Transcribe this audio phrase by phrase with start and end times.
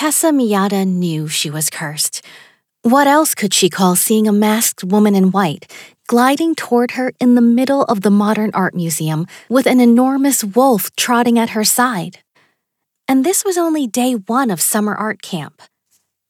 [0.00, 2.24] Tessa Miyata knew she was cursed.
[2.80, 5.70] What else could she call seeing a masked woman in white
[6.06, 10.90] gliding toward her in the middle of the modern art museum with an enormous wolf
[10.96, 12.20] trotting at her side?
[13.06, 15.60] And this was only day one of summer art camp.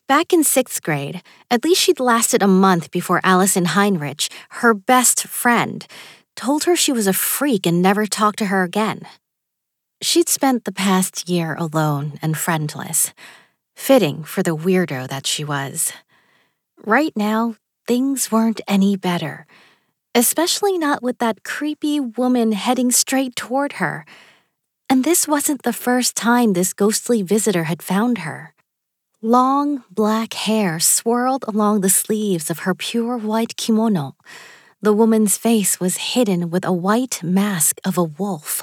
[0.08, 4.26] Back in sixth grade, at least she'd lasted a month before Allison Heinrich,
[4.58, 5.86] her best friend,
[6.34, 9.02] told her she was a freak and never talked to her again.
[10.02, 13.12] She'd spent the past year alone and friendless,
[13.80, 15.90] fitting for the weirdo that she was.
[16.84, 17.56] Right now,
[17.88, 19.46] things weren't any better,
[20.14, 24.04] especially not with that creepy woman heading straight toward her.
[24.90, 28.52] And this wasn't the first time this ghostly visitor had found her.
[29.22, 34.14] Long black hair swirled along the sleeves of her pure white kimono.
[34.82, 38.62] The woman's face was hidden with a white mask of a wolf.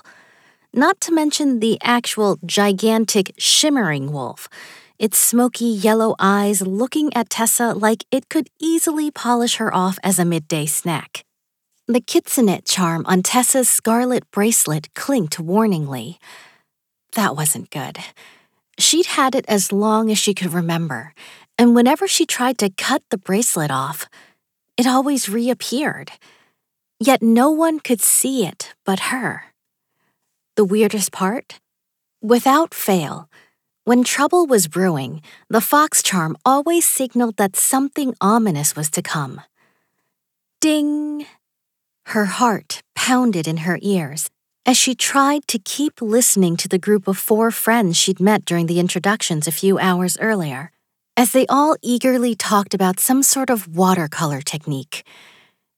[0.71, 4.47] Not to mention the actual gigantic, shimmering wolf,
[4.99, 10.19] its smoky yellow eyes looking at Tessa like it could easily polish her off as
[10.19, 11.23] a midday snack.
[11.87, 16.17] The kitsune charm on Tessa's scarlet bracelet clinked warningly.
[17.13, 17.97] That wasn't good.
[18.77, 21.13] She'd had it as long as she could remember,
[21.57, 24.07] and whenever she tried to cut the bracelet off,
[24.77, 26.11] it always reappeared.
[26.99, 29.45] Yet no one could see it but her.
[30.55, 31.59] The weirdest part?
[32.21, 33.29] Without fail,
[33.87, 39.39] when trouble was brewing, the fox charm always signaled that something ominous was to come.
[40.59, 41.25] Ding!
[42.07, 44.29] Her heart pounded in her ears
[44.65, 48.65] as she tried to keep listening to the group of four friends she'd met during
[48.65, 50.69] the introductions a few hours earlier,
[51.15, 55.07] as they all eagerly talked about some sort of watercolor technique.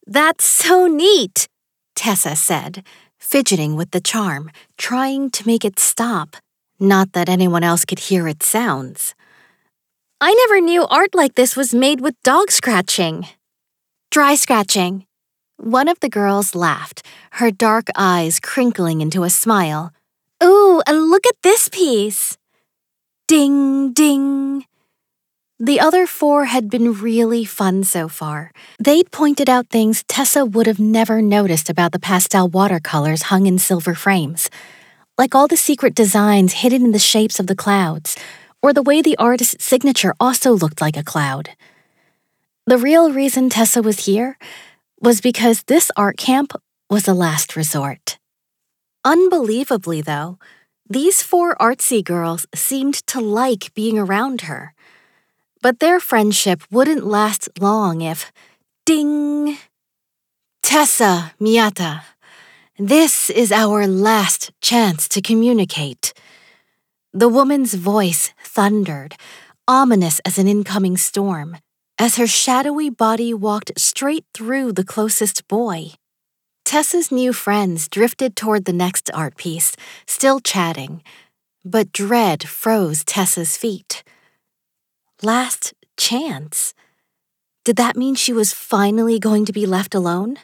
[0.08, 1.48] That's so neat,
[1.96, 2.84] Tessa said,
[3.20, 4.50] fidgeting with the charm,
[4.80, 6.38] trying to make it stop.
[6.80, 9.14] Not that anyone else could hear its sounds.
[10.22, 13.28] I never knew art like this was made with dog scratching.
[14.12, 15.06] Dry scratching,
[15.58, 19.92] one of the girls laughed, her dark eyes crinkling into a smile.
[20.42, 22.38] Ooh, and look at this piece!
[23.28, 24.66] Ding, ding.
[25.60, 28.54] The other four had been really fun so far.
[28.80, 33.60] They'd pointed out things Tessa would have never noticed about the pastel watercolors hung in
[33.60, 34.50] silver frames,
[35.20, 38.18] like all the secret designs hidden in the shapes of the clouds,
[38.64, 41.50] or the way the artist's signature also looked like a cloud.
[42.66, 44.38] The real reason Tessa was here
[45.02, 46.54] was because this art camp
[46.90, 48.18] was a last resort.
[49.04, 50.40] Unbelievably, though,
[50.90, 54.74] these four artsy girls seemed to like being around her.
[55.62, 58.32] But their friendship wouldn't last long if,
[58.86, 59.58] ding!
[60.64, 62.04] Tessa Miyata,
[62.80, 66.14] this is our last chance to communicate.
[67.12, 69.16] The woman's voice thundered,
[69.68, 71.58] ominous as an incoming storm
[72.00, 75.90] as her shadowy body walked straight through the closest boy.
[76.64, 79.76] Tessa's new friends drifted toward the next art piece,
[80.08, 81.04] still chatting,
[81.66, 84.04] but dread froze Tessa's feet.
[85.22, 86.74] Last chance?
[87.66, 90.38] Did that mean she was finally going to be left alone?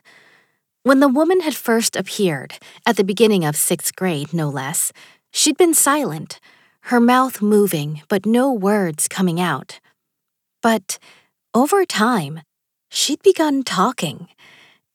[0.85, 4.93] When the woman had first appeared, at the beginning of sixth grade, no less,
[5.33, 6.39] she'd been silent,
[6.91, 9.79] her mouth moving, but no words coming out.
[10.61, 10.99] But
[11.55, 12.41] over time,
[12.91, 14.27] she'd begun talking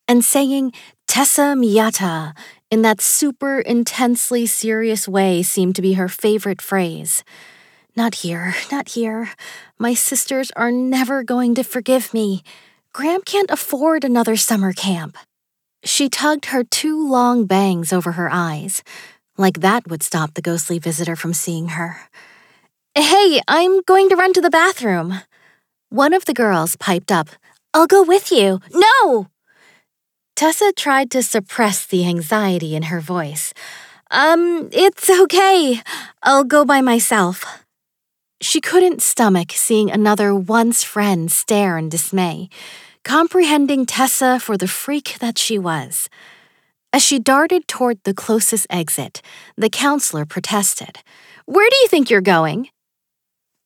[0.07, 0.71] and saying
[1.09, 2.37] Tessa Miyata
[2.71, 7.25] in that super intensely serious way seemed to be her favorite phrase.
[7.97, 9.31] Not here, not here.
[9.77, 12.43] My sisters are never going to forgive me.
[12.93, 15.17] Gram can't afford another summer camp.
[15.83, 18.83] She tugged her two long bangs over her eyes,
[19.37, 22.01] like that would stop the ghostly visitor from seeing her.
[22.93, 25.21] Hey, I'm going to run to the bathroom.
[25.89, 27.29] One of the girls piped up,
[27.73, 28.59] I'll go with you.
[28.73, 29.27] No!
[30.35, 33.53] Tessa tried to suppress the anxiety in her voice.
[34.09, 35.81] Um, it's okay.
[36.21, 37.45] I'll go by myself.
[38.41, 42.49] She couldn't stomach seeing another once friend stare in dismay,
[43.03, 46.09] comprehending Tessa for the freak that she was.
[46.93, 49.21] As she darted toward the closest exit,
[49.55, 50.99] the counselor protested.
[51.45, 52.69] Where do you think you're going?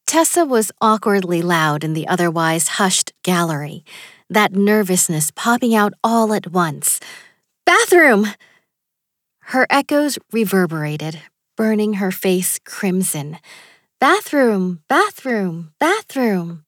[0.06, 3.84] Tessa was awkwardly loud in the otherwise hushed gallery,
[4.30, 7.00] that nervousness popping out all at once.
[7.66, 8.28] Bathroom!
[9.50, 11.22] Her echoes reverberated,
[11.58, 13.38] burning her face crimson.
[14.00, 16.65] Bathroom, bathroom, bathroom.